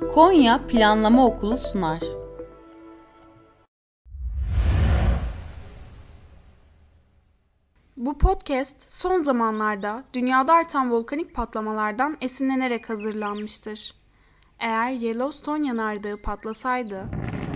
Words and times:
Konya 0.00 0.66
Planlama 0.66 1.26
Okulu 1.26 1.56
sunar. 1.56 2.00
Bu 7.96 8.18
podcast 8.18 8.92
son 8.92 9.18
zamanlarda 9.18 10.04
dünyada 10.12 10.52
artan 10.54 10.92
volkanik 10.92 11.34
patlamalardan 11.34 12.16
esinlenerek 12.20 12.90
hazırlanmıştır. 12.90 13.94
Eğer 14.58 14.90
Yellowstone 14.90 15.66
yanardağı 15.66 16.16
patlasaydı, 16.16 17.04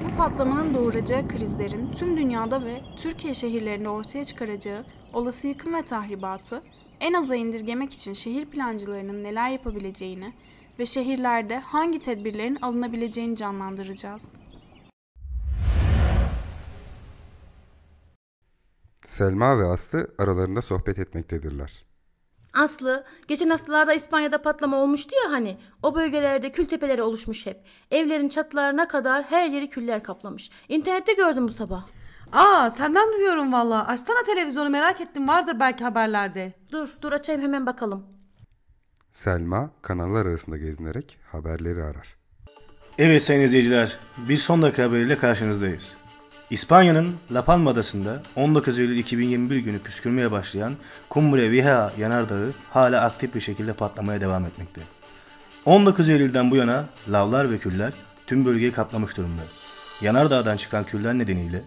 bu 0.04 0.16
patlamanın 0.16 0.74
doğuracağı 0.74 1.28
krizlerin 1.28 1.92
tüm 1.92 2.16
dünyada 2.16 2.64
ve 2.64 2.80
Türkiye 2.96 3.34
şehirlerinde 3.34 3.88
ortaya 3.88 4.24
çıkaracağı 4.24 4.84
olası 5.12 5.46
yıkım 5.46 5.74
ve 5.74 5.82
tahribatı 5.82 6.62
en 7.00 7.12
aza 7.12 7.34
indirgemek 7.34 7.92
için 7.92 8.12
şehir 8.12 8.46
plancılarının 8.46 9.24
neler 9.24 9.48
yapabileceğini 9.48 10.32
ve 10.80 10.86
şehirlerde 10.86 11.58
hangi 11.58 12.02
tedbirlerin 12.02 12.58
alınabileceğini 12.62 13.36
canlandıracağız. 13.36 14.34
Selma 19.06 19.58
ve 19.58 19.64
Aslı 19.64 20.10
aralarında 20.18 20.62
sohbet 20.62 20.98
etmektedirler. 20.98 21.84
Aslı, 22.54 23.04
geçen 23.28 23.50
haftalarda 23.50 23.94
İspanya'da 23.94 24.42
patlama 24.42 24.76
olmuştu 24.76 25.14
ya 25.24 25.32
hani. 25.32 25.58
O 25.82 25.94
bölgelerde 25.94 26.52
kül 26.52 26.66
tepeleri 26.66 27.02
oluşmuş 27.02 27.46
hep. 27.46 27.64
Evlerin 27.90 28.28
çatılarına 28.28 28.88
kadar 28.88 29.24
her 29.24 29.48
yeri 29.48 29.68
küller 29.68 30.02
kaplamış. 30.02 30.50
İnternette 30.68 31.12
gördüm 31.12 31.48
bu 31.48 31.52
sabah. 31.52 31.84
Aa 32.32 32.70
senden 32.70 33.12
duyuyorum 33.12 33.52
valla. 33.52 33.86
Açsana 33.86 34.22
televizyonu 34.22 34.70
merak 34.70 35.00
ettim 35.00 35.28
vardır 35.28 35.60
belki 35.60 35.84
haberlerde. 35.84 36.52
Dur, 36.72 36.94
dur 37.02 37.12
açayım 37.12 37.42
hemen 37.42 37.66
bakalım. 37.66 38.19
Selma 39.12 39.70
kanallar 39.82 40.26
arasında 40.26 40.56
gezinerek 40.56 41.18
haberleri 41.32 41.82
arar. 41.82 42.16
Evet 42.98 43.22
sayın 43.22 43.40
izleyiciler, 43.40 43.98
bir 44.28 44.36
son 44.36 44.62
dakika 44.62 44.82
haberiyle 44.82 45.18
karşınızdayız. 45.18 45.96
İspanya'nın 46.50 47.16
La 47.32 47.44
Palma 47.44 47.70
adasında 47.70 48.22
19 48.36 48.78
Eylül 48.78 48.98
2021 48.98 49.56
günü 49.56 49.78
püskürmeye 49.78 50.30
başlayan 50.30 50.76
Cumbre 51.14 51.50
Vieja 51.50 51.92
yanardağı 51.98 52.52
hala 52.70 53.04
aktif 53.04 53.34
bir 53.34 53.40
şekilde 53.40 53.72
patlamaya 53.72 54.20
devam 54.20 54.44
etmekte. 54.44 54.80
19 55.64 56.08
Eylül'den 56.08 56.50
bu 56.50 56.56
yana 56.56 56.84
lavlar 57.08 57.50
ve 57.50 57.58
küller 57.58 57.92
tüm 58.26 58.44
bölgeyi 58.44 58.72
kaplamış 58.72 59.16
durumda. 59.16 59.42
Yanardağdan 60.00 60.56
çıkan 60.56 60.84
küller 60.84 61.18
nedeniyle 61.18 61.62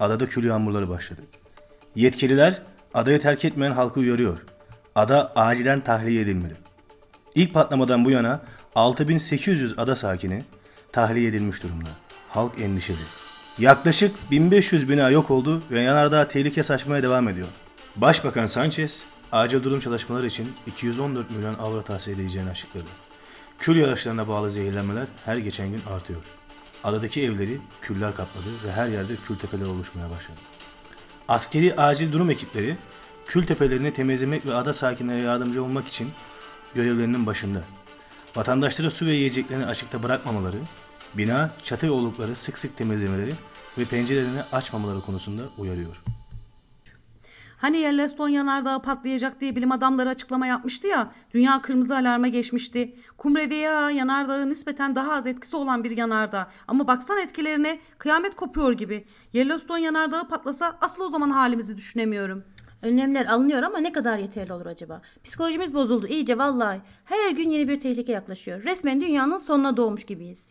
adada 0.00 0.28
kül 0.28 0.44
yağmurları 0.44 0.88
başladı. 0.88 1.22
Yetkililer 1.94 2.62
adayı 2.94 3.20
terk 3.20 3.44
etmeyen 3.44 3.72
halkı 3.72 4.00
uyarıyor. 4.00 4.38
Ada 4.94 5.32
acilen 5.36 5.80
tahliye 5.80 6.20
edilmeli. 6.20 6.54
İlk 7.34 7.54
patlamadan 7.54 8.04
bu 8.04 8.10
yana 8.10 8.40
6800 8.74 9.78
ada 9.78 9.96
sakini 9.96 10.44
tahliye 10.92 11.28
edilmiş 11.28 11.62
durumda. 11.62 11.88
Halk 12.28 12.58
endişeli. 12.58 12.96
Yaklaşık 13.58 14.30
1500 14.30 14.88
bina 14.88 15.10
yok 15.10 15.30
oldu 15.30 15.62
ve 15.70 15.82
yanardağ 15.82 16.28
tehlike 16.28 16.62
saçmaya 16.62 17.02
devam 17.02 17.28
ediyor. 17.28 17.48
Başbakan 17.96 18.46
Sanchez 18.46 19.04
acil 19.32 19.62
durum 19.62 19.78
çalışmaları 19.80 20.26
için 20.26 20.52
214 20.66 21.30
milyon 21.30 21.54
avro 21.54 21.82
tahsil 21.82 22.12
edileceğini 22.12 22.50
açıkladı. 22.50 22.88
Kül 23.58 23.76
yağışlarına 23.76 24.28
bağlı 24.28 24.50
zehirlenmeler 24.50 25.06
her 25.24 25.36
geçen 25.36 25.70
gün 25.70 25.82
artıyor. 25.94 26.20
Adadaki 26.84 27.22
evleri 27.22 27.60
küller 27.82 28.14
kapladı 28.14 28.48
ve 28.66 28.72
her 28.72 28.88
yerde 28.88 29.12
kül 29.26 29.36
tepeleri 29.36 29.68
oluşmaya 29.68 30.10
başladı. 30.10 30.38
Askeri 31.28 31.76
acil 31.76 32.12
durum 32.12 32.30
ekipleri 32.30 32.76
kül 33.26 33.46
tepelerini 33.46 33.92
temizlemek 33.92 34.46
ve 34.46 34.54
ada 34.54 34.72
sakinlerine 34.72 35.22
yardımcı 35.22 35.64
olmak 35.64 35.88
için 35.88 36.10
görevlerinin 36.74 37.26
başında. 37.26 37.62
Vatandaşlara 38.36 38.90
su 38.90 39.06
ve 39.06 39.12
yiyeceklerini 39.12 39.66
açıkta 39.66 40.02
bırakmamaları, 40.02 40.58
bina, 41.14 41.50
çatı 41.64 41.88
ve 42.18 42.36
sık 42.36 42.58
sık 42.58 42.76
temizlemeleri 42.76 43.34
ve 43.78 43.84
pencerelerini 43.84 44.42
açmamaları 44.52 45.00
konusunda 45.00 45.42
uyarıyor. 45.58 46.02
Hani 47.64 47.76
Yellowstone 47.76 48.32
yanardağı 48.32 48.82
patlayacak 48.82 49.40
diye 49.40 49.56
bilim 49.56 49.72
adamları 49.72 50.08
açıklama 50.08 50.46
yapmıştı 50.46 50.86
ya. 50.86 51.12
Dünya 51.34 51.62
kırmızı 51.62 51.96
alarma 51.96 52.28
geçmişti. 52.28 52.96
Cumbre 53.22 53.50
Vieja 53.50 53.90
yanardağı 53.90 54.50
nispeten 54.50 54.94
daha 54.94 55.12
az 55.12 55.26
etkisi 55.26 55.56
olan 55.56 55.84
bir 55.84 55.96
yanardağ. 55.96 56.50
Ama 56.68 56.86
baksan 56.86 57.18
etkilerine 57.18 57.78
kıyamet 57.98 58.34
kopuyor 58.34 58.72
gibi. 58.72 59.04
Yellowstone 59.32 59.80
yanardağı 59.80 60.28
patlasa 60.28 60.78
asıl 60.80 61.02
o 61.02 61.08
zaman 61.08 61.30
halimizi 61.30 61.76
düşünemiyorum. 61.76 62.44
Önlemler 62.84 63.26
alınıyor 63.26 63.62
ama 63.62 63.78
ne 63.78 63.92
kadar 63.92 64.18
yeterli 64.18 64.52
olur 64.52 64.66
acaba? 64.66 65.02
Psikolojimiz 65.24 65.74
bozuldu 65.74 66.06
iyice 66.06 66.38
vallahi. 66.38 66.80
Her 67.04 67.30
gün 67.30 67.50
yeni 67.50 67.68
bir 67.68 67.80
tehlike 67.80 68.12
yaklaşıyor. 68.12 68.62
Resmen 68.64 69.00
dünyanın 69.00 69.38
sonuna 69.38 69.76
doğmuş 69.76 70.04
gibiyiz. 70.04 70.48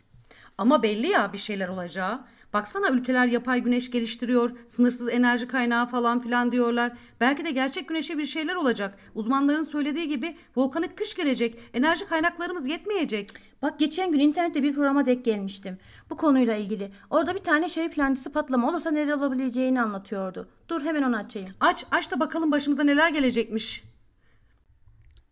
Ama 0.58 0.84
belli 0.84 1.08
ya 1.08 1.34
bir 1.34 1.38
şeyler 1.38 1.68
olacağı. 1.68 2.20
Baksana 2.54 2.90
ülkeler 2.90 3.28
yapay 3.28 3.62
güneş 3.62 3.92
geliştiriyor, 3.92 4.52
sınırsız 4.68 5.10
enerji 5.10 5.48
kaynağı 5.48 5.88
falan 5.88 6.20
filan 6.20 6.52
diyorlar. 6.52 6.92
Belki 7.20 7.46
de 7.46 7.52
gerçek 7.52 7.88
güneşe 7.88 8.18
bir 8.18 8.26
şeyler 8.26 8.56
olacak. 8.56 9.00
Uzmanların 9.16 9.64
söylediği 9.64 10.10
gibi 10.10 10.38
volkanik 10.56 10.98
kış 10.98 11.16
gelecek. 11.16 11.60
Enerji 11.74 12.06
kaynaklarımız 12.06 12.68
yetmeyecek. 12.68 13.30
Bak 13.64 13.80
geçen 13.80 14.12
gün 14.12 14.20
internette 14.20 14.64
bir 14.64 14.74
programa 14.74 15.06
denk 15.06 15.26
gelmiştim. 15.26 15.78
Bu 16.10 16.18
konuyla 16.18 16.56
ilgili. 16.56 16.92
Orada 17.10 17.36
bir 17.36 17.40
tane 17.40 17.70
şehir 17.70 17.92
plancısı 17.92 18.32
patlama 18.32 18.70
olursa 18.70 18.92
neler 18.92 19.14
olabileceğini 19.14 19.82
anlatıyordu. 19.82 20.48
Dur 20.70 20.82
hemen 20.82 21.04
onu 21.04 21.16
açayım. 21.16 21.50
Aç, 21.60 21.86
aç 21.92 22.12
da 22.12 22.20
bakalım 22.20 22.52
başımıza 22.52 22.84
neler 22.84 23.10
gelecekmiş. 23.10 23.84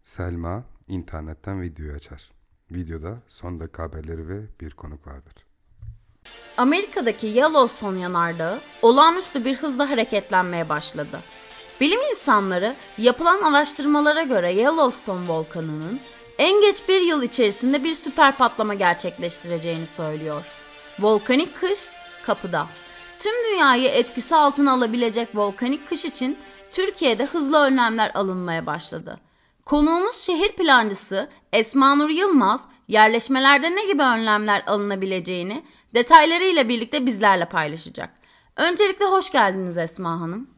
Selma 0.04 0.64
internetten 0.88 1.62
videoyu 1.62 1.94
açar. 1.94 2.30
Videoda 2.72 3.18
son 3.28 3.60
dakika 3.60 3.84
haberleri 3.84 4.30
ve 4.30 4.42
bir 4.62 4.72
konuk 4.72 5.08
vardır. 5.08 5.34
Amerika'daki 6.58 7.28
Yellowstone 7.28 8.00
yanardağı 8.00 8.60
olağanüstü 8.82 9.46
bir 9.46 9.56
hızla 9.56 9.90
hareketlenmeye 9.90 10.70
başladı. 10.70 11.20
Bilim 11.82 12.00
insanları 12.12 12.76
yapılan 12.98 13.42
araştırmalara 13.42 14.24
göre 14.24 14.52
Yellowstone 14.52 15.28
volkanının 15.28 16.00
en 16.42 16.62
geç 16.62 16.88
bir 16.88 17.02
yıl 17.02 17.24
içerisinde 17.24 17.84
bir 17.84 17.94
süper 17.94 18.38
patlama 18.38 18.74
gerçekleştireceğini 18.74 19.88
söylüyor. 19.88 20.46
Volkanik 21.00 21.56
kış 21.60 21.90
kapıda. 22.26 22.68
Tüm 23.20 23.32
dünyayı 23.52 23.90
etkisi 23.90 24.36
altına 24.36 24.72
alabilecek 24.72 25.36
volkanik 25.36 25.88
kış 25.88 26.06
için 26.06 26.38
Türkiye'de 26.72 27.26
hızlı 27.26 27.58
önlemler 27.58 28.12
alınmaya 28.14 28.66
başladı. 28.66 29.20
Konuğumuz 29.66 30.16
şehir 30.16 30.52
plancısı 30.52 31.30
Esma 31.54 31.96
Nur 31.96 32.10
Yılmaz 32.10 32.68
yerleşmelerde 32.88 33.76
ne 33.76 33.86
gibi 33.86 34.04
önlemler 34.04 34.64
alınabileceğini 34.68 35.64
detaylarıyla 35.94 36.70
birlikte 36.70 37.06
bizlerle 37.06 37.46
paylaşacak. 37.46 38.10
Öncelikle 38.56 39.06
hoş 39.06 39.32
geldiniz 39.32 39.78
Esma 39.78 40.22
Hanım. 40.22 40.50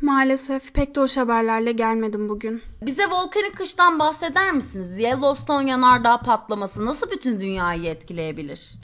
Maalesef 0.00 0.74
pek 0.74 0.94
de 0.94 1.00
hoş 1.00 1.16
haberlerle 1.16 1.72
gelmedim 1.72 2.28
bugün. 2.28 2.62
Bize 2.82 3.06
volkanik 3.10 3.56
kıştan 3.56 3.98
bahseder 3.98 4.52
misiniz? 4.52 4.98
Yellowstone 4.98 5.70
yanardağ 5.70 6.18
patlaması 6.20 6.84
nasıl 6.84 7.10
bütün 7.10 7.40
dünyayı 7.40 7.84
etkileyebilir? 7.84 8.74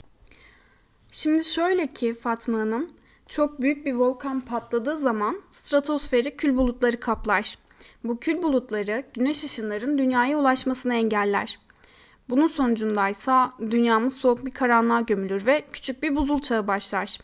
Şimdi 1.11 1.43
şöyle 1.43 1.87
ki 1.87 2.13
Fatma 2.13 2.59
Hanım, 2.59 2.89
çok 3.27 3.61
büyük 3.61 3.85
bir 3.85 3.93
volkan 3.93 4.39
patladığı 4.39 4.97
zaman 4.97 5.41
stratosferi 5.49 6.37
kül 6.37 6.57
bulutları 6.57 6.99
kaplar. 6.99 7.57
Bu 8.03 8.19
kül 8.19 8.43
bulutları 8.43 9.03
güneş 9.13 9.43
ışınların 9.43 9.97
dünyaya 9.97 10.37
ulaşmasını 10.37 10.95
engeller. 10.95 11.59
Bunun 12.29 12.47
sonucundaysa 12.47 13.53
dünyamız 13.71 14.17
soğuk 14.17 14.45
bir 14.45 14.51
karanlığa 14.51 15.01
gömülür 15.01 15.45
ve 15.45 15.65
küçük 15.73 16.03
bir 16.03 16.15
buzul 16.15 16.41
çağı 16.41 16.67
başlar. 16.67 17.17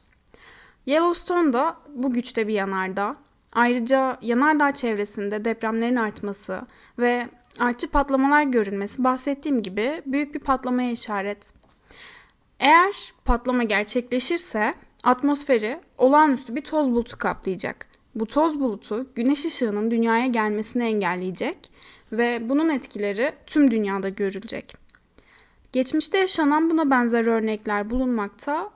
Yellowstone 0.86 1.54
da 1.54 1.78
bu 1.96 2.14
güçte 2.14 2.48
bir 2.48 2.54
yanardağ. 2.54 3.14
Ayrıca 3.54 4.18
yanardağ 4.22 4.74
çevresinde 4.74 5.46
depremlerin 5.46 5.96
artması 5.96 6.62
ve 7.00 7.30
artçı 7.60 7.92
patlamalar 7.92 8.44
görülmesi 8.44 9.04
bahsettiğim 9.04 9.62
gibi 9.64 10.02
büyük 10.06 10.36
bir 10.36 10.40
patlamaya 10.40 10.92
işaret. 10.92 11.54
Eğer 12.60 13.14
patlama 13.26 13.64
gerçekleşirse 13.64 14.74
atmosferi 15.04 15.80
olağanüstü 15.98 16.56
bir 16.56 16.62
toz 16.62 16.92
bulutu 16.92 17.18
kaplayacak. 17.18 17.88
Bu 18.16 18.26
toz 18.26 18.60
bulutu 18.60 19.08
güneş 19.16 19.46
ışığının 19.46 19.92
dünyaya 19.92 20.28
gelmesini 20.28 20.84
engelleyecek 20.84 21.58
ve 22.12 22.50
bunun 22.50 22.70
etkileri 22.70 23.32
tüm 23.48 23.72
dünyada 23.72 24.10
görülecek. 24.10 24.76
Geçmişte 25.72 26.18
yaşanan 26.18 26.70
buna 26.70 26.90
benzer 26.90 27.26
örnekler 27.26 27.90
bulunmakta. 27.90 28.70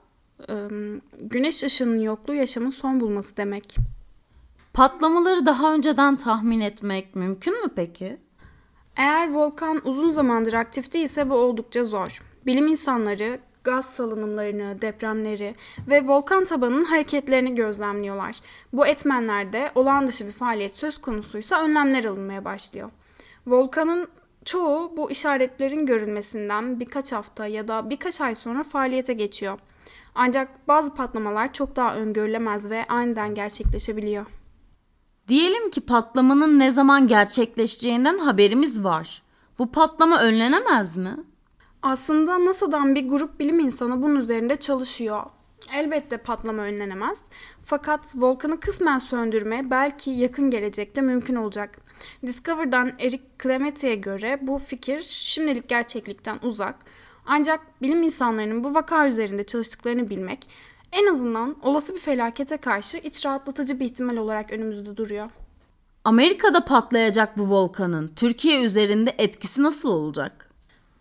Güneş 1.20 1.64
ışığının 1.64 2.00
yokluğu 2.00 2.34
yaşamın 2.34 2.70
son 2.70 3.00
bulması 3.00 3.36
demek. 3.36 3.76
Patlamaları 4.74 5.46
daha 5.46 5.74
önceden 5.74 6.16
tahmin 6.16 6.60
etmek 6.60 7.14
mümkün 7.14 7.62
mü 7.64 7.70
peki? 7.76 8.16
Eğer 8.96 9.32
volkan 9.32 9.88
uzun 9.88 10.10
zamandır 10.10 10.52
aktif 10.52 10.94
değilse 10.94 11.30
bu 11.30 11.34
oldukça 11.34 11.84
zor. 11.84 12.22
Bilim 12.46 12.66
insanları 12.66 13.38
gaz 13.64 13.86
salınımlarını, 13.86 14.82
depremleri 14.82 15.54
ve 15.88 16.08
volkan 16.08 16.44
tabanının 16.44 16.84
hareketlerini 16.84 17.54
gözlemliyorlar. 17.54 18.36
Bu 18.72 18.86
etmenlerde 18.86 19.72
olağan 19.74 20.06
dışı 20.06 20.26
bir 20.26 20.32
faaliyet 20.32 20.76
söz 20.76 21.00
konusuysa 21.00 21.64
önlemler 21.64 22.04
alınmaya 22.04 22.44
başlıyor. 22.44 22.90
Volkanın 23.46 24.08
çoğu 24.44 24.96
bu 24.96 25.10
işaretlerin 25.10 25.86
görülmesinden 25.86 26.80
birkaç 26.80 27.12
hafta 27.12 27.46
ya 27.46 27.68
da 27.68 27.90
birkaç 27.90 28.20
ay 28.20 28.34
sonra 28.34 28.64
faaliyete 28.64 29.14
geçiyor. 29.14 29.58
Ancak 30.14 30.68
bazı 30.68 30.94
patlamalar 30.94 31.52
çok 31.52 31.76
daha 31.76 31.96
öngörülemez 31.96 32.70
ve 32.70 32.84
aniden 32.84 33.34
gerçekleşebiliyor. 33.34 34.26
Diyelim 35.28 35.70
ki 35.70 35.80
patlamanın 35.80 36.58
ne 36.58 36.70
zaman 36.70 37.06
gerçekleşeceğinden 37.06 38.18
haberimiz 38.18 38.84
var. 38.84 39.22
Bu 39.58 39.72
patlama 39.72 40.20
önlenemez 40.20 40.96
mi? 40.96 41.16
Aslında 41.82 42.44
NASA'dan 42.44 42.94
bir 42.94 43.08
grup 43.08 43.40
bilim 43.40 43.58
insanı 43.58 44.02
bunun 44.02 44.16
üzerinde 44.16 44.56
çalışıyor. 44.56 45.22
Elbette 45.72 46.16
patlama 46.16 46.62
önlenemez. 46.62 47.22
Fakat 47.64 48.14
volkanı 48.16 48.60
kısmen 48.60 48.98
söndürme 48.98 49.70
belki 49.70 50.10
yakın 50.10 50.50
gelecekte 50.50 51.00
mümkün 51.00 51.34
olacak. 51.34 51.80
Discover'dan 52.26 52.92
Eric 52.98 53.22
Clemety'e 53.42 53.94
göre 53.94 54.38
bu 54.42 54.58
fikir 54.58 55.00
şimdilik 55.00 55.68
gerçeklikten 55.68 56.38
uzak. 56.42 56.76
Ancak 57.26 57.82
bilim 57.82 58.02
insanlarının 58.02 58.64
bu 58.64 58.74
vaka 58.74 59.08
üzerinde 59.08 59.44
çalıştıklarını 59.44 60.10
bilmek 60.10 60.48
en 60.94 61.12
azından 61.12 61.56
olası 61.62 61.94
bir 61.94 62.00
felakete 62.00 62.56
karşı 62.56 62.98
iç 62.98 63.26
rahatlatıcı 63.26 63.80
bir 63.80 63.84
ihtimal 63.84 64.16
olarak 64.16 64.52
önümüzde 64.52 64.96
duruyor. 64.96 65.30
Amerika'da 66.04 66.64
patlayacak 66.64 67.38
bu 67.38 67.50
volkanın 67.50 68.12
Türkiye 68.16 68.62
üzerinde 68.62 69.14
etkisi 69.18 69.62
nasıl 69.62 69.88
olacak? 69.88 70.50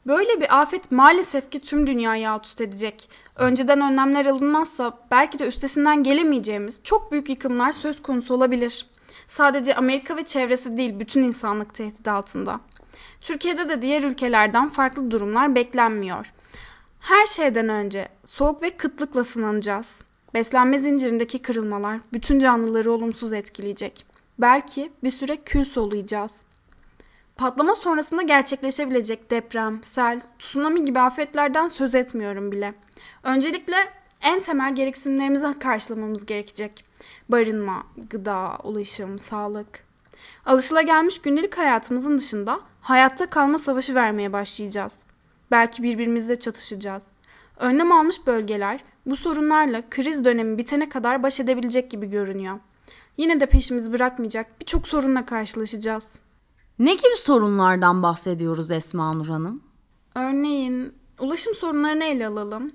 Böyle 0.08 0.42
bir 0.42 0.62
afet 0.62 0.92
maalesef 0.92 1.52
ki 1.52 1.60
tüm 1.60 1.88
dünyayı 1.88 2.30
alt 2.30 2.46
üst 2.46 2.62
edecek. 2.62 3.10
Önceden 3.36 3.82
önlemler 3.82 4.26
alınmazsa 4.26 4.98
belki 5.12 5.40
de 5.40 5.48
üstesinden 5.48 6.04
gelemeyeceğimiz 6.04 6.82
çok 6.84 7.12
büyük 7.12 7.30
yıkımlar 7.30 7.72
söz 7.72 8.02
konusu 8.02 8.34
olabilir. 8.34 8.86
Sadece 9.28 9.76
Amerika 9.76 10.18
ve 10.18 10.24
çevresi 10.24 10.78
değil 10.78 11.00
bütün 11.00 11.24
insanlık 11.24 11.74
tehdit 11.74 12.08
altında. 12.08 12.60
Türkiye'de 13.22 13.70
de 13.70 13.82
diğer 13.82 14.04
ülkelerden 14.04 14.70
farklı 14.70 15.12
durumlar 15.12 15.56
beklenmiyor. 15.56 16.34
Her 17.04 17.26
şeyden 17.26 17.70
önce 17.70 18.08
soğuk 18.26 18.62
ve 18.62 18.70
kıtlıkla 18.70 19.24
sınanacağız. 19.24 20.02
Beslenme 20.34 20.78
zincirindeki 20.78 21.42
kırılmalar 21.42 22.00
bütün 22.14 22.40
canlıları 22.40 22.92
olumsuz 22.92 23.34
etkileyecek. 23.34 24.06
Belki 24.40 24.92
bir 25.04 25.12
süre 25.12 25.36
kül 25.36 25.64
soluyacağız. 25.64 26.32
Patlama 27.36 27.76
sonrasında 27.76 28.22
gerçekleşebilecek 28.22 29.32
deprem, 29.32 29.84
sel, 29.84 30.22
tsunami 30.40 30.86
gibi 30.86 31.00
afetlerden 31.00 31.68
söz 31.68 31.96
etmiyorum 31.96 32.52
bile. 32.52 32.74
Öncelikle 33.24 33.76
en 34.22 34.40
temel 34.40 34.76
gereksinimlerimizi 34.76 35.60
karşılamamız 35.60 36.26
gerekecek. 36.26 36.86
Barınma, 37.30 37.84
gıda, 38.10 38.58
ulaşım, 38.64 39.20
sağlık. 39.20 39.84
Alışılagelmiş 40.46 41.22
gündelik 41.22 41.58
hayatımızın 41.58 42.18
dışında 42.18 42.58
hayatta 42.82 43.26
kalma 43.26 43.58
savaşı 43.58 43.96
vermeye 43.96 44.34
başlayacağız. 44.34 45.13
Belki 45.54 45.84
birbirimizle 45.84 46.40
çatışacağız. 46.40 47.04
Önlem 47.58 47.92
almış 47.92 48.28
bölgeler 48.28 48.84
bu 49.06 49.16
sorunlarla 49.16 49.90
kriz 49.90 50.26
dönemi 50.26 50.58
bitene 50.58 50.90
kadar 50.90 51.24
baş 51.24 51.40
edebilecek 51.40 51.92
gibi 51.92 52.10
görünüyor. 52.10 52.60
Yine 53.18 53.40
de 53.40 53.46
peşimizi 53.46 53.94
bırakmayacak 53.94 54.62
birçok 54.62 54.88
sorunla 54.88 55.26
karşılaşacağız. 55.26 56.16
Ne 56.80 56.94
gibi 56.94 57.18
sorunlardan 57.18 58.04
bahsediyoruz 58.04 58.72
Esma 58.72 59.14
Nur 59.14 59.28
Hanım? 59.28 59.64
Örneğin 60.16 60.94
ulaşım 61.20 61.56
sorunlarını 61.56 62.04
ele 62.04 62.28
alalım. 62.28 62.72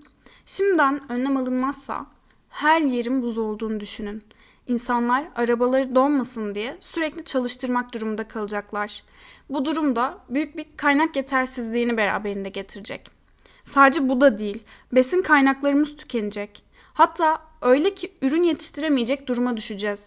Şimdiden 0.47 1.13
önlem 1.13 1.37
alınmazsa 1.37 2.07
her 2.49 2.81
yerin 2.81 3.23
buz 3.23 3.39
olduğunu 3.39 3.81
düşünün. 3.81 4.23
İnsanlar 4.69 5.29
arabaları 5.37 5.95
donmasın 5.95 6.55
diye 6.55 6.77
sürekli 6.81 7.25
çalıştırmak 7.25 7.95
durumunda 7.95 8.29
kalacaklar. 8.29 9.05
Bu 9.51 9.65
durumda 9.65 10.19
büyük 10.29 10.57
bir 10.57 10.67
kaynak 10.77 11.17
yetersizliğini 11.17 11.97
beraberinde 11.97 12.49
getirecek. 12.49 13.11
Sadece 13.65 14.09
bu 14.09 14.21
da 14.21 14.39
değil, 14.39 14.65
besin 14.93 15.23
kaynaklarımız 15.23 15.97
tükenecek. 15.97 16.65
Hatta 16.93 17.41
öyle 17.63 17.95
ki 17.95 18.13
ürün 18.23 18.43
yetiştiremeyecek 18.43 19.27
duruma 19.27 19.57
düşeceğiz. 19.57 20.07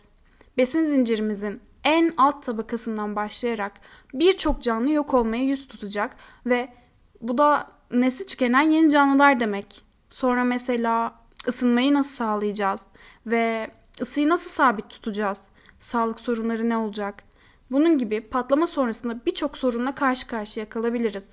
Besin 0.57 0.85
zincirimizin 0.85 1.59
en 1.83 2.13
alt 2.17 2.43
tabakasından 2.43 3.15
başlayarak 3.15 3.71
birçok 4.13 4.61
canlı 4.63 4.91
yok 4.91 5.13
olmaya 5.13 5.43
yüz 5.43 5.67
tutacak 5.67 6.15
ve 6.45 6.73
bu 7.21 7.37
da 7.37 7.67
nesli 7.91 8.25
tükenen 8.25 8.61
yeni 8.69 8.89
canlılar 8.89 9.39
demek. 9.39 9.83
Sonra 10.09 10.43
mesela 10.43 11.15
ısınmayı 11.47 11.93
nasıl 11.93 12.15
sağlayacağız 12.15 12.81
ve 13.25 13.71
ısıyı 14.01 14.29
nasıl 14.29 14.49
sabit 14.49 14.89
tutacağız? 14.89 15.41
Sağlık 15.79 16.19
sorunları 16.19 16.69
ne 16.69 16.77
olacak? 16.77 17.23
Bunun 17.71 17.97
gibi 17.97 18.21
patlama 18.21 18.67
sonrasında 18.67 19.25
birçok 19.25 19.57
sorunla 19.57 19.95
karşı 19.95 20.27
karşıya 20.27 20.69
kalabiliriz. 20.69 21.25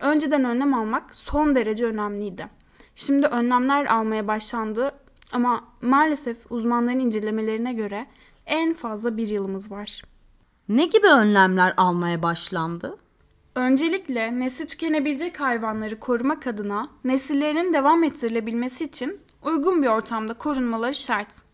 Önceden 0.00 0.44
önlem 0.44 0.74
almak 0.74 1.14
son 1.14 1.54
derece 1.54 1.86
önemliydi. 1.86 2.46
Şimdi 2.94 3.26
önlemler 3.26 3.86
almaya 3.86 4.28
başlandı 4.28 4.92
ama 5.32 5.64
maalesef 5.82 6.36
uzmanların 6.50 6.98
incelemelerine 6.98 7.72
göre 7.72 8.06
en 8.46 8.74
fazla 8.74 9.16
bir 9.16 9.28
yılımız 9.28 9.70
var. 9.70 10.02
Ne 10.68 10.86
gibi 10.86 11.06
önlemler 11.06 11.74
almaya 11.76 12.22
başlandı? 12.22 12.98
Öncelikle 13.54 14.38
nesli 14.38 14.66
tükenebilecek 14.66 15.40
hayvanları 15.40 16.00
korumak 16.00 16.46
adına 16.46 16.88
nesillerinin 17.04 17.72
devam 17.72 18.04
ettirilebilmesi 18.04 18.84
için 18.84 19.20
uygun 19.44 19.82
bir 19.82 19.88
ortamda 19.88 20.34
korunmaları 20.34 20.94
şart. 20.94 21.49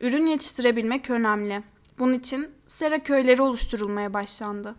Ürün 0.00 0.26
yetiştirebilmek 0.26 1.10
önemli. 1.10 1.62
Bunun 1.98 2.12
için 2.12 2.48
sera 2.66 2.98
köyleri 3.02 3.42
oluşturulmaya 3.42 4.14
başlandı. 4.14 4.74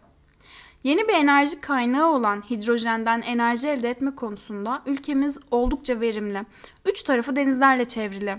Yeni 0.83 1.07
bir 1.07 1.13
enerji 1.13 1.61
kaynağı 1.61 2.11
olan 2.11 2.41
hidrojenden 2.49 3.21
enerji 3.21 3.67
elde 3.67 3.89
etme 3.89 4.15
konusunda 4.15 4.81
ülkemiz 4.85 5.37
oldukça 5.51 6.01
verimli. 6.01 6.45
Üç 6.85 7.03
tarafı 7.03 7.35
denizlerle 7.35 7.85
çevrili. 7.85 8.37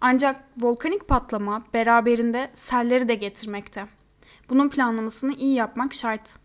Ancak 0.00 0.44
volkanik 0.60 1.08
patlama 1.08 1.62
beraberinde 1.74 2.50
selleri 2.54 3.08
de 3.08 3.14
getirmekte. 3.14 3.86
Bunun 4.50 4.68
planlamasını 4.68 5.34
iyi 5.34 5.54
yapmak 5.54 5.94
şart. 5.94 6.36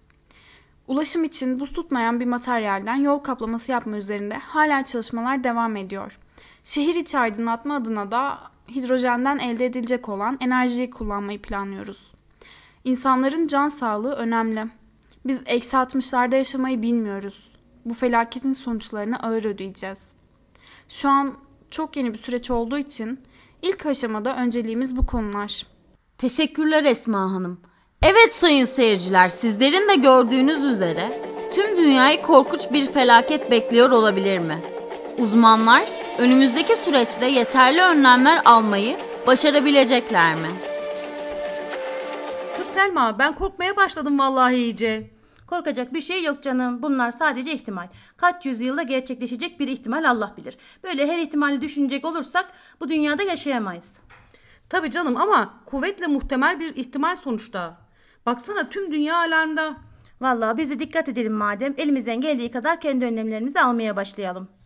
Ulaşım 0.87 1.23
için 1.23 1.59
buz 1.59 1.73
tutmayan 1.73 2.19
bir 2.19 2.25
materyalden 2.25 2.95
yol 2.95 3.19
kaplaması 3.19 3.71
yapma 3.71 3.97
üzerinde 3.97 4.37
hala 4.37 4.85
çalışmalar 4.85 5.43
devam 5.43 5.75
ediyor. 5.75 6.19
Şehir 6.63 6.95
içi 6.95 7.19
aydınlatma 7.19 7.75
adına 7.75 8.11
da 8.11 8.39
hidrojenden 8.69 9.37
elde 9.37 9.65
edilecek 9.65 10.09
olan 10.09 10.37
enerjiyi 10.41 10.89
kullanmayı 10.89 11.41
planlıyoruz. 11.41 12.11
İnsanların 12.83 13.47
can 13.47 13.69
sağlığı 13.69 14.13
önemli. 14.13 14.65
Biz 15.25 15.41
eksi 15.45 15.77
60'larda 15.77 16.35
yaşamayı 16.35 16.81
bilmiyoruz. 16.81 17.51
Bu 17.85 17.93
felaketin 17.93 18.51
sonuçlarını 18.51 19.19
ağır 19.19 19.45
ödeyeceğiz. 19.45 20.15
Şu 20.89 21.09
an 21.09 21.37
çok 21.71 21.97
yeni 21.97 22.13
bir 22.13 22.17
süreç 22.17 22.51
olduğu 22.51 22.77
için 22.77 23.19
ilk 23.61 23.85
aşamada 23.85 24.35
önceliğimiz 24.35 24.97
bu 24.97 25.05
konular. 25.05 25.65
Teşekkürler 26.17 26.83
Esma 26.83 27.19
Hanım. 27.19 27.61
Evet 28.01 28.35
sayın 28.35 28.65
seyirciler, 28.65 29.29
sizlerin 29.29 29.89
de 29.89 29.95
gördüğünüz 29.95 30.63
üzere 30.63 31.31
tüm 31.51 31.77
dünyayı 31.77 32.21
korkunç 32.21 32.61
bir 32.71 32.91
felaket 32.91 33.51
bekliyor 33.51 33.91
olabilir 33.91 34.39
mi? 34.39 34.61
Uzmanlar 35.17 35.96
önümüzdeki 36.17 36.75
süreçte 36.75 37.25
yeterli 37.25 37.81
önlemler 37.81 38.41
almayı 38.45 38.97
başarabilecekler 39.27 40.35
mi? 40.35 40.61
Kız 42.57 42.67
Selma 42.67 43.19
ben 43.19 43.35
korkmaya 43.35 43.77
başladım 43.77 44.19
vallahi 44.19 44.55
iyice. 44.55 45.11
Korkacak 45.47 45.93
bir 45.93 46.01
şey 46.01 46.23
yok 46.23 46.43
canım. 46.43 46.81
Bunlar 46.81 47.11
sadece 47.11 47.51
ihtimal. 47.51 47.87
Kaç 48.17 48.45
yüzyılda 48.45 48.83
gerçekleşecek 48.83 49.59
bir 49.59 49.67
ihtimal 49.67 50.09
Allah 50.09 50.33
bilir. 50.37 50.57
Böyle 50.83 51.07
her 51.07 51.19
ihtimali 51.19 51.61
düşünecek 51.61 52.05
olursak 52.05 52.45
bu 52.79 52.89
dünyada 52.89 53.23
yaşayamayız. 53.23 53.93
Tabii 54.69 54.91
canım 54.91 55.17
ama 55.17 55.53
kuvvetle 55.65 56.07
muhtemel 56.07 56.59
bir 56.59 56.75
ihtimal 56.75 57.15
sonuçta. 57.15 57.77
Baksana 58.25 58.69
tüm 58.69 58.91
dünya 58.91 59.17
alarmda. 59.17 59.77
Vallahi 60.21 60.57
biz 60.57 60.69
de 60.69 60.79
dikkat 60.79 61.09
edelim 61.09 61.33
madem. 61.33 61.73
Elimizden 61.77 62.21
geldiği 62.21 62.51
kadar 62.51 62.81
kendi 62.81 63.05
önlemlerimizi 63.05 63.61
almaya 63.61 63.95
başlayalım. 63.95 64.56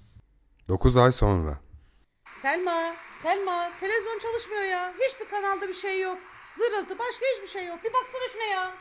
9 0.67 0.97
ay 0.97 1.11
sonra. 1.11 1.57
Selma, 2.41 2.95
Selma 3.21 3.71
televizyon 3.79 4.19
çalışmıyor 4.19 4.61
ya. 4.63 4.93
Hiçbir 5.07 5.27
kanalda 5.27 5.67
bir 5.67 5.73
şey 5.73 6.01
yok. 6.01 6.17
Zırıltı 6.57 6.99
başka 6.99 7.25
hiçbir 7.35 7.47
şey 7.47 7.65
yok. 7.65 7.83
Bir 7.83 7.93
baksana 7.93 8.27
şuna 8.33 8.43
ya. 8.43 8.75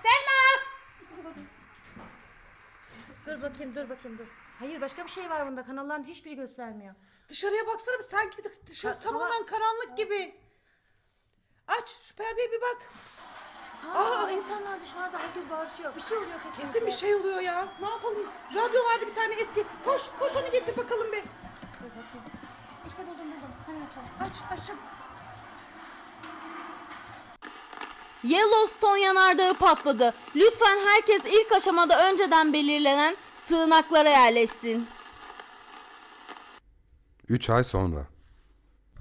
Dur 3.26 3.42
bakayım 3.42 3.74
dur 3.74 3.88
bakayım 3.88 4.18
dur. 4.18 4.26
Hayır 4.58 4.80
başka 4.80 5.04
bir 5.04 5.10
şey 5.10 5.30
var 5.30 5.46
bunda. 5.46 5.66
Kanalların 5.66 6.04
hiçbiri 6.04 6.34
göstermiyor. 6.36 6.94
Dışarıya 7.28 7.66
baksana 7.66 7.98
bir 7.98 8.02
sanki 8.04 8.42
dışarısı 8.66 9.00
Ha, 9.00 9.04
tamam. 9.04 9.20
tamamen 9.22 9.46
karanlık 9.46 9.96
gibi. 9.96 10.40
Aç 11.68 11.96
şu 12.02 12.14
perdeye 12.16 12.52
bir 12.52 12.60
bak. 12.60 12.88
Aa, 13.94 14.30
insanlar 14.30 14.80
dışarıda 14.80 15.18
herkes 15.18 15.50
bağırışıyor. 15.50 15.96
Bir 15.96 16.00
şey 16.00 16.16
oluyor 16.18 16.42
kesin. 16.42 16.60
Kesin 16.60 16.86
bir 16.86 16.92
şey 16.92 17.14
oluyor 17.14 17.40
ya. 17.40 17.68
Ne 17.80 17.88
yapalım? 17.88 18.26
Radyo 18.54 18.84
vardı 18.84 19.04
bir 19.06 19.14
tane 19.14 19.34
eski. 19.34 19.64
Koş, 19.84 20.02
koş 20.18 20.36
onu 20.36 20.50
getir 20.50 20.76
bakalım 20.76 21.12
İşte 22.88 23.02
buldum 23.06 23.26
buldum. 23.26 23.50
Hemen 23.66 23.80
açalım. 23.80 24.08
Aç, 24.20 24.58
aç 24.58 24.66
çabuk. 24.66 24.82
Yellowstone 28.24 29.00
yanardağı 29.00 29.54
patladı. 29.54 30.14
Lütfen 30.36 30.78
herkes 30.86 31.32
ilk 31.32 31.52
aşamada 31.52 32.10
önceden 32.10 32.52
belirlenen 32.52 33.16
sığınaklara 33.46 34.08
yerleşsin. 34.08 34.86
3 37.28 37.50
ay 37.50 37.64
sonra. 37.64 38.06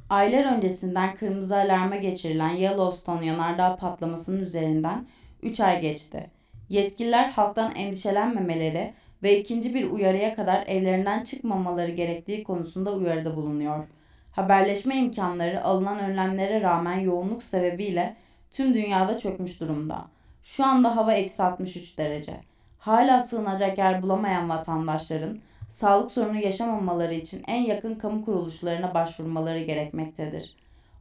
Aylar 0.10 0.56
öncesinden 0.56 1.16
kırmızı 1.16 1.58
alarma 1.58 1.96
geçirilen 1.96 2.50
Yellowstone 2.50 3.26
yanardağ 3.26 3.76
patlamasının 3.76 4.42
üzerinden 4.42 5.08
3 5.44 5.60
ay 5.60 5.82
geçti. 5.82 6.32
Yetkililer 6.70 7.30
halktan 7.30 7.76
endişelenmemeleri 7.76 8.94
ve 9.24 9.40
ikinci 9.40 9.74
bir 9.74 9.92
uyarıya 9.92 10.36
kadar 10.36 10.68
evlerinden 10.68 11.24
çıkmamaları 11.24 11.92
gerektiği 11.92 12.44
konusunda 12.44 12.94
uyarıda 12.94 13.36
bulunuyor. 13.36 13.88
Haberleşme 14.32 14.96
imkanları 14.96 15.64
alınan 15.64 16.00
önlemlere 16.00 16.62
rağmen 16.62 17.00
yoğunluk 17.00 17.44
sebebiyle 17.44 18.16
tüm 18.52 18.74
dünyada 18.74 19.18
çökmüş 19.18 19.62
durumda. 19.62 20.06
Şu 20.44 20.66
anda 20.66 20.96
hava 20.96 21.14
eksi 21.14 21.44
63 21.44 21.98
derece. 21.98 22.34
Hala 22.80 23.20
sığınacak 23.20 23.78
yer 23.78 24.02
bulamayan 24.02 24.50
vatandaşların 24.50 25.40
sağlık 25.70 26.12
sorunu 26.12 26.38
yaşamamaları 26.38 27.14
için 27.14 27.44
en 27.48 27.62
yakın 27.62 27.96
kamu 27.96 28.26
kuruluşlarına 28.26 28.94
başvurmaları 28.94 29.60
gerekmektedir. 29.60 30.56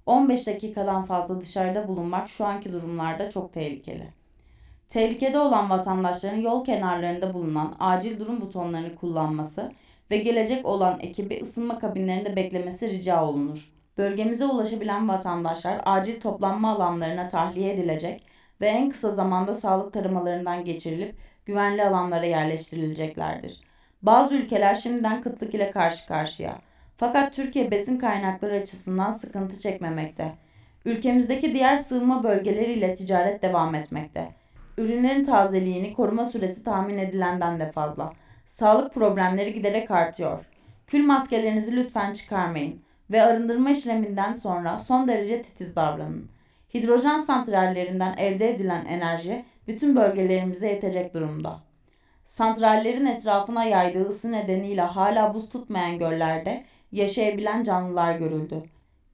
15 0.07 0.47
dakikadan 0.47 1.05
fazla 1.05 1.41
dışarıda 1.41 1.89
bulunmak 1.89 2.29
şu 2.29 2.47
anki 2.47 2.73
durumlarda 2.73 3.31
çok 3.31 3.53
tehlikeli. 3.53 4.18
Tehlikede 4.89 5.39
olan 5.39 5.71
vatandaşların 5.71 6.37
yol 6.37 6.65
kenarlarında 6.65 7.35
bulunan 7.35 7.75
acil 7.79 8.21
durum 8.21 8.41
butonlarını 8.41 8.95
kullanması 8.97 9.73
ve 10.11 10.17
gelecek 10.17 10.67
olan 10.67 11.01
ekibi 11.01 11.43
ısınma 11.43 11.79
kabinlerinde 11.79 12.37
beklemesi 12.37 12.91
rica 12.91 13.25
olunur. 13.25 13.73
Bölgemize 13.99 14.45
ulaşabilen 14.45 15.09
vatandaşlar 15.09 15.81
acil 15.85 16.21
toplanma 16.21 16.73
alanlarına 16.73 17.29
tahliye 17.29 17.75
edilecek 17.75 18.23
ve 18.61 18.67
en 18.67 18.91
kısa 18.91 19.11
zamanda 19.11 19.55
sağlık 19.55 19.93
taramalarından 19.93 20.65
geçirilip 20.65 21.15
güvenli 21.47 21.85
alanlara 21.85 22.27
yerleştirileceklerdir. 22.27 23.61
Bazı 24.03 24.35
ülkeler 24.35 24.75
şimdiden 24.75 25.23
kıtlık 25.23 25.55
ile 25.55 25.71
karşı 25.71 26.09
karşıya. 26.09 26.59
Fakat 26.97 27.33
Türkiye 27.33 27.71
besin 27.71 27.99
kaynakları 27.99 28.55
açısından 28.55 29.11
sıkıntı 29.11 29.59
çekmemekte. 29.59 30.35
Ülkemizdeki 30.85 31.55
diğer 31.55 31.77
sığınma 31.77 32.23
bölgeleriyle 32.23 32.95
ticaret 32.95 33.43
devam 33.43 33.75
etmekte. 33.75 34.38
Ürünlerin 34.79 35.25
tazeliğini 35.25 35.93
koruma 35.93 36.25
süresi 36.25 36.65
tahmin 36.65 36.99
edilenden 36.99 37.61
de 37.61 37.73
fazla. 37.73 38.13
Sağlık 38.47 38.95
problemleri 38.95 39.55
giderek 39.55 39.91
artıyor. 39.91 40.41
Kül 40.87 41.07
maskelerinizi 41.07 41.77
lütfen 41.77 42.13
çıkarmayın 42.13 42.81
ve 43.11 43.23
arındırma 43.23 43.71
işleminden 43.71 44.33
sonra 44.33 44.79
son 44.79 45.09
derece 45.09 45.43
titiz 45.43 45.77
davranın. 45.77 46.29
Hidrojen 46.75 47.19
santrallerinden 47.19 48.17
elde 48.17 48.51
edilen 48.51 48.85
enerji 48.85 49.45
bütün 49.69 49.97
bölgelerimize 49.97 50.69
yetecek 50.69 51.15
durumda. 51.15 51.61
Santrallerin 52.25 53.07
etrafına 53.07 53.65
yaydığı 53.65 54.09
ısı 54.09 54.33
nedeniyle 54.33 54.83
hala 54.83 55.35
buz 55.35 55.49
tutmayan 55.49 55.99
göllerde 55.99 56.65
yaşayabilen 56.93 57.63
canlılar 57.63 58.19
görüldü. 58.19 58.63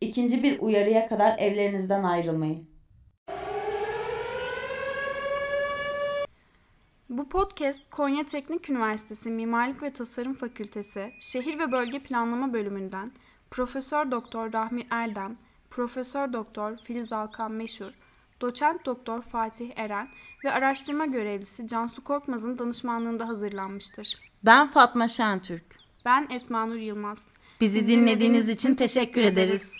İkinci 0.00 0.42
bir 0.42 0.58
uyarıya 0.58 1.06
kadar 1.06 1.38
evlerinizden 1.38 2.04
ayrılmayın. 2.04 2.73
Bu 7.18 7.28
podcast 7.28 7.80
Konya 7.90 8.26
Teknik 8.26 8.70
Üniversitesi 8.70 9.30
Mimarlık 9.30 9.82
ve 9.82 9.92
Tasarım 9.92 10.34
Fakültesi 10.34 11.12
Şehir 11.20 11.58
ve 11.58 11.72
Bölge 11.72 11.98
Planlama 11.98 12.52
bölümünden 12.52 13.12
Profesör 13.50 14.10
Doktor 14.10 14.52
Rahmi 14.52 14.82
Erdem, 14.90 15.36
Profesör 15.70 16.32
Doktor 16.32 16.76
Filiz 16.84 17.12
Alkan 17.12 17.52
Meşhur, 17.52 17.90
Doçent 18.40 18.86
Doktor 18.86 19.22
Fatih 19.22 19.70
Eren 19.76 20.08
ve 20.44 20.52
araştırma 20.52 21.06
görevlisi 21.06 21.66
Cansu 21.66 22.04
Korkmaz'ın 22.04 22.58
danışmanlığında 22.58 23.28
hazırlanmıştır. 23.28 24.14
Ben 24.44 24.66
Fatma 24.66 25.08
Şentürk. 25.08 25.64
Ben 26.04 26.26
Esma 26.30 26.66
Nur 26.66 26.76
Yılmaz. 26.76 27.26
Bizi 27.60 27.86
dinlediğiniz 27.86 28.48
için 28.48 28.74
teşekkür 28.74 29.22
ederiz. 29.22 29.72